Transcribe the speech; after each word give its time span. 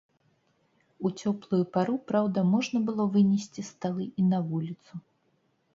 У 1.09 1.11
цёплую 1.23 1.61
пару, 1.77 1.95
праўда, 2.13 2.47
можна 2.55 2.77
было 2.89 3.03
вынесці 3.19 3.61
сталы 3.73 4.13
і 4.23 4.31
на 4.33 4.39
вуліцу. 4.49 4.91